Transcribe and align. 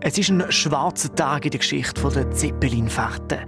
Es 0.00 0.18
ist 0.18 0.28
ein 0.28 0.44
schwarzer 0.52 1.14
Tag 1.14 1.46
in 1.46 1.50
der 1.52 1.60
Geschichte 1.60 2.08
der 2.08 2.30
Zeppelin-Fahrten. 2.30 3.38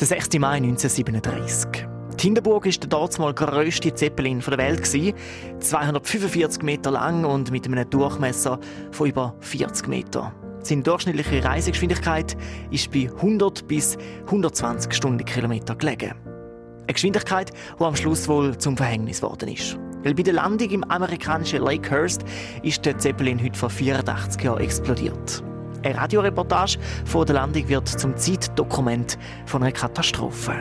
Der 0.00 0.06
6. 0.06 0.38
Mai 0.38 0.56
1937. 0.56 1.86
Die 2.18 2.22
Hindenburg 2.22 2.64
war 2.64 2.72
der 2.72 2.88
damals 2.88 3.36
grösste 3.36 3.94
Zeppelin 3.94 4.40
der 4.40 4.58
Welt. 4.58 4.86
245 4.86 6.62
Meter 6.62 6.90
lang 6.92 7.24
und 7.24 7.50
mit 7.50 7.66
einem 7.66 7.88
Durchmesser 7.90 8.58
von 8.90 9.08
über 9.08 9.34
40 9.40 9.86
Metern. 9.88 10.32
Seine 10.62 10.82
durchschnittliche 10.82 11.44
Reisegeschwindigkeit 11.44 12.36
ist 12.70 12.90
bei 12.90 13.10
100 13.14 13.68
bis 13.68 13.98
120 14.24 14.94
Stundenkilometer 14.94 15.74
gelegen. 15.74 16.14
Eine 16.24 16.94
Geschwindigkeit, 16.94 17.52
die 17.78 17.84
am 17.84 17.96
Schluss 17.96 18.26
wohl 18.28 18.56
zum 18.56 18.76
Verhängnis 18.78 19.20
geworden 19.20 19.50
ist. 19.50 19.78
Weil 20.04 20.14
bei 20.14 20.22
der 20.22 20.34
Landung 20.34 20.70
im 20.70 20.84
amerikanischen 20.84 21.62
Lakehurst 21.62 22.24
ist 22.62 22.84
der 22.86 22.96
Zeppelin 22.98 23.42
heute 23.42 23.58
vor 23.58 23.70
84 23.70 24.42
Jahren 24.42 24.62
explodiert. 24.62 25.44
Eine 25.84 25.96
Radioreportage 25.96 26.78
von 27.04 27.26
der 27.26 27.34
Landung 27.36 27.68
wird 27.68 27.88
zum 27.88 28.16
Zeitdokument 28.16 29.18
von 29.46 29.62
einer 29.62 29.72
Katastrophe. 29.72 30.52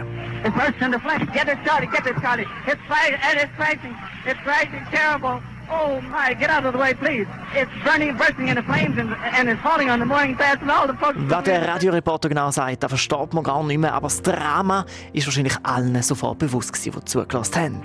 It's 0.44 0.56
bursting 0.56 0.92
the 0.92 1.00
flames. 1.00 1.32
Get 1.32 1.48
it 1.48 1.58
started. 1.64 1.92
Get 1.92 2.06
it 2.08 2.18
started. 2.18 2.48
It's 2.66 2.82
flying 2.88 3.16
and 3.22 3.40
it's 3.42 3.52
crashing. 3.56 3.96
It's 4.26 4.40
crashing 4.44 4.86
terrible. 4.92 5.42
Oh 5.74 6.02
my! 6.02 6.34
Get 6.34 6.50
out 6.50 6.66
of 6.66 6.74
the 6.74 6.80
way, 6.80 6.94
please. 6.94 7.28
It's 7.56 7.72
burning, 7.86 8.18
bursting 8.18 8.50
into 8.50 8.62
flames, 8.64 8.98
and, 8.98 9.16
and 9.34 9.48
it's 9.48 9.62
falling 9.62 9.90
on 9.90 10.00
the 10.00 10.06
morning 10.06 10.36
fast, 10.36 10.62
and 10.62 10.70
all 10.70 10.86
the 10.86 10.94
folks. 10.96 11.18
Was 11.30 11.44
der 11.46 11.66
Radioreporter 11.66 12.28
genau 12.28 12.52
sagt, 12.52 12.84
das 12.84 12.92
versteht 12.92 13.34
man 13.34 13.44
gar 13.44 13.64
nicht 13.64 13.78
mehr, 13.78 13.94
aber 13.94 14.08
das 14.08 14.22
Drama 14.22 14.86
ist 15.14 15.28
wahrscheinlich 15.28 15.56
allen 15.64 16.02
sofort 16.04 16.40
bewusst 16.40 16.74
gewesen, 16.74 17.00
die 17.00 17.06
zugelassen 17.06 17.56
haben. 17.56 17.82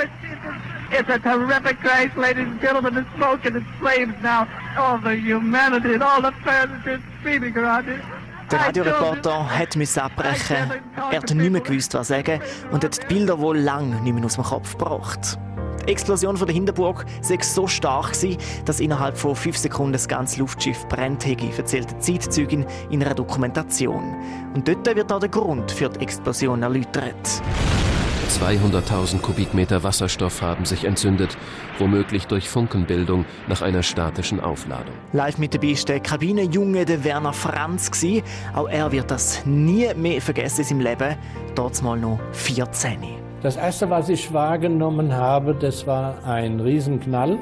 It's, 0.00 0.10
it's, 0.22 1.00
it's 1.00 1.08
a 1.10 1.18
terrific 1.18 1.78
crash, 1.80 2.16
ladies 2.16 2.46
and 2.46 2.60
gentlemen. 2.60 2.94
The 2.94 3.06
smoke 3.16 3.44
and 3.44 3.56
the 3.56 3.64
flames 3.78 4.14
now. 4.22 4.48
All 4.78 4.98
the 4.98 5.16
humanity 5.16 5.94
and 5.94 6.02
all 6.02 6.22
the 6.22 6.32
fans 6.44 6.72
are 6.72 6.96
just 6.96 7.04
screaming 7.20 7.56
around 7.56 7.88
it. 7.88 8.00
Der 8.50 8.60
Radioreporter 8.60 9.58
hat 9.58 9.76
müssen 9.76 10.00
abbrechen. 10.00 10.56
Er 11.12 11.18
hat 11.18 11.30
nicht 11.32 11.52
mehr 11.52 11.60
gewusst, 11.60 11.94
was 11.94 12.08
sagen 12.08 12.40
und 12.72 12.82
hat 12.82 13.00
die 13.00 13.06
Bilder 13.06 13.38
wohl 13.38 13.58
lang 13.58 14.02
nicht 14.02 14.12
mehr 14.12 14.24
aus 14.24 14.34
dem 14.34 14.44
Kopf 14.44 14.76
gebracht. 14.76 15.38
Die 15.86 15.92
Explosion 15.92 16.36
von 16.36 16.46
der 16.46 16.54
Hindenburg 16.54 17.04
sei 17.20 17.38
so 17.40 17.66
stark 17.68 18.12
gewesen, 18.12 18.38
dass 18.64 18.80
innerhalb 18.80 19.16
von 19.16 19.36
fünf 19.36 19.56
Sekunden 19.56 19.92
das 19.92 20.08
ganze 20.08 20.40
Luftschiff 20.40 20.86
brennt 20.88 21.24
hätte, 21.24 21.46
erzählt 21.56 21.90
die 21.90 21.98
Zeitzeugin 21.98 22.66
in 22.90 23.02
einer 23.02 23.14
Dokumentation. 23.14 24.16
Und 24.54 24.66
dort 24.66 24.84
wird 24.96 25.12
auch 25.12 25.20
der 25.20 25.28
Grund 25.28 25.70
für 25.70 25.88
die 25.88 26.00
Explosion 26.00 26.62
erläutert. 26.62 27.42
200.000 28.28 29.20
Kubikmeter 29.20 29.82
Wasserstoff 29.82 30.42
haben 30.42 30.64
sich 30.64 30.84
entzündet, 30.84 31.36
womöglich 31.78 32.26
durch 32.26 32.48
Funkenbildung 32.48 33.24
nach 33.48 33.62
einer 33.62 33.82
statischen 33.82 34.40
Aufladung. 34.40 34.94
Live 35.12 35.38
mit 35.38 35.54
dabei 35.54 35.68
ist 35.68 35.88
der 35.88 36.00
Kabinenjunge 36.00 36.84
der 36.84 37.04
Werner 37.04 37.32
Franz. 37.32 37.90
Gewesen. 37.90 38.22
Auch 38.54 38.68
er 38.68 38.92
wird 38.92 39.10
das 39.10 39.44
nie 39.46 39.88
mehr 39.94 40.20
vergessen 40.20 40.60
in 40.60 40.66
seinem 40.66 40.80
Leben. 40.80 41.16
Dort 41.54 41.82
mal 41.82 41.98
noch 41.98 42.20
14. 42.32 42.98
Das 43.42 43.56
erste, 43.56 43.88
was 43.88 44.08
ich 44.08 44.32
wahrgenommen 44.32 45.12
habe, 45.14 45.54
das 45.54 45.86
war 45.86 46.22
ein 46.24 46.60
Riesenknall 46.60 47.38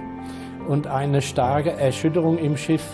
und 0.69 0.87
eine 0.87 1.23
starke 1.23 1.73
Erschütterung 1.73 2.39
im 2.39 2.57
Schiff. 2.57 2.85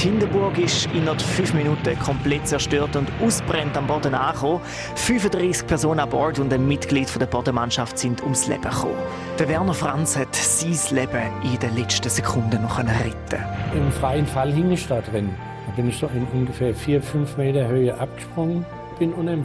Die 0.00 0.08
Hindenburg 0.08 0.56
ist 0.56 0.86
innerhalb 0.94 1.20
fünf 1.20 1.52
Minuten 1.52 1.98
komplett 1.98 2.48
zerstört 2.48 2.96
und 2.96 3.06
ausbrennt 3.22 3.76
am 3.76 3.86
Boden 3.86 4.14
angekommen. 4.14 4.62
35 4.94 5.66
Personen 5.66 6.00
an 6.00 6.08
Bord 6.08 6.38
und 6.38 6.50
ein 6.54 6.66
Mitglied 6.66 7.14
der 7.20 7.26
Bodenmannschaft 7.26 7.98
sind 7.98 8.22
ums 8.22 8.46
Leben 8.46 8.62
gekommen. 8.62 8.94
Der 9.38 9.46
Werner 9.50 9.74
Franz 9.74 10.16
hat 10.16 10.34
sein 10.34 10.96
Leben 10.96 11.30
in 11.42 11.58
den 11.58 11.76
letzten 11.76 12.08
Sekunden 12.08 12.62
noch 12.62 12.78
retten 12.78 13.44
Im 13.74 13.92
freien 13.92 14.26
Fall 14.26 14.50
hing 14.50 14.70
ich 14.70 14.86
da 14.86 15.02
drin. 15.02 15.34
Da 15.66 15.72
bin 15.72 15.90
ich 15.90 15.98
so 15.98 16.06
in 16.06 16.26
ungefähr 16.32 16.74
vier, 16.74 17.02
fünf 17.02 17.36
Meter 17.36 17.68
Höhe 17.68 17.94
abgesprungen, 17.94 18.64
bin 18.98 19.12
unter 19.12 19.32
dem 19.32 19.44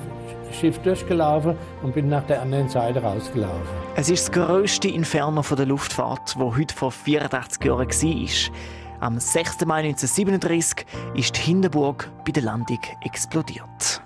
Schiff 0.54 0.78
durchgelaufen 0.80 1.58
und 1.84 1.96
bin 1.96 2.08
nach 2.08 2.24
der 2.28 2.42
anderen 2.42 2.70
Seite 2.70 3.02
rausgelaufen. 3.02 3.68
Es 3.98 4.10
ist 4.10 4.30
das 4.30 4.32
grösste 4.32 4.88
Inferno 4.88 5.42
der 5.42 5.66
Luftfahrt, 5.66 6.34
das 6.34 6.36
heute 6.38 6.74
vor 6.74 6.94
84 6.94 7.62
Jahren 7.66 7.90
war. 7.90 8.85
Am 9.00 9.20
6. 9.20 9.66
Mai 9.66 9.80
1937 9.84 10.86
ist 11.16 11.36
die 11.36 11.42
Hindenburg 11.42 12.10
bei 12.26 12.32
der 12.32 12.44
Landung 12.44 12.80
explodiert. 13.02 14.05